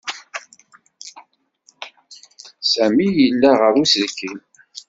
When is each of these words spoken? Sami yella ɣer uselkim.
Sami 2.71 3.07
yella 3.19 3.51
ɣer 3.61 3.73
uselkim. 3.81 4.37